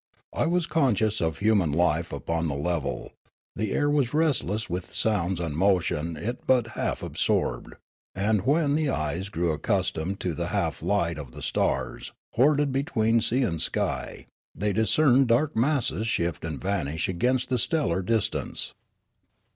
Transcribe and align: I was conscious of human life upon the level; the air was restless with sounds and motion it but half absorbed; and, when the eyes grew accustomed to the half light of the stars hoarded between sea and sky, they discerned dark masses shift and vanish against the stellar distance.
I 0.33 0.47
was 0.47 0.65
conscious 0.65 1.21
of 1.21 1.37
human 1.37 1.71
life 1.71 2.11
upon 2.11 2.47
the 2.47 2.55
level; 2.55 3.11
the 3.55 3.71
air 3.71 3.87
was 3.87 4.15
restless 4.15 4.67
with 4.67 4.89
sounds 4.89 5.39
and 5.39 5.55
motion 5.55 6.17
it 6.17 6.47
but 6.47 6.69
half 6.69 7.03
absorbed; 7.03 7.75
and, 8.15 8.43
when 8.43 8.73
the 8.73 8.89
eyes 8.89 9.29
grew 9.29 9.51
accustomed 9.51 10.19
to 10.21 10.33
the 10.33 10.47
half 10.47 10.81
light 10.81 11.19
of 11.19 11.33
the 11.33 11.41
stars 11.43 12.13
hoarded 12.33 12.71
between 12.71 13.21
sea 13.21 13.43
and 13.43 13.61
sky, 13.61 14.25
they 14.55 14.73
discerned 14.73 15.27
dark 15.27 15.55
masses 15.55 16.07
shift 16.07 16.43
and 16.43 16.59
vanish 16.59 17.07
against 17.07 17.49
the 17.49 17.59
stellar 17.59 18.01
distance. 18.01 18.73